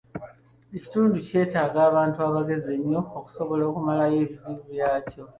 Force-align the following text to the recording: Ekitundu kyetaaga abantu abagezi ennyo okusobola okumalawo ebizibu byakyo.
Ekitundu 0.75 1.15
kyetaaga 1.27 1.79
abantu 1.89 2.17
abagezi 2.27 2.69
ennyo 2.77 3.01
okusobola 3.17 3.63
okumalawo 3.69 4.15
ebizibu 4.23 4.61
byakyo. 4.73 5.21